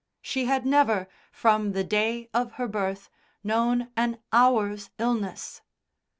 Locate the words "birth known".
2.67-3.91